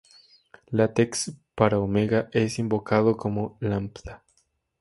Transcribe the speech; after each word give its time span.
LaTeX 0.71 1.29
para 1.53 1.77
Omega 1.79 2.27
es 2.33 2.57
invocado 2.57 3.17
como 3.17 3.59
"lambda". 3.59 4.23